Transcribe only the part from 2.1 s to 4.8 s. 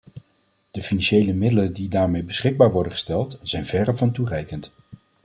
beschikbaar worden gesteld zijn verre van toereikend.